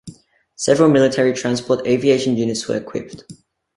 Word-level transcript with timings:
Several 0.55 0.89
Military 0.89 1.31
Transport 1.31 1.85
Aviation 1.85 2.35
units 2.35 2.67
were 2.67 2.75
equipped. 2.77 3.23